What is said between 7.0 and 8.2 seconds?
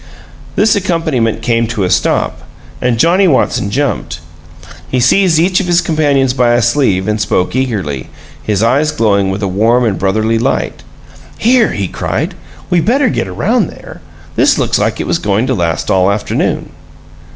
and spoke eagerly,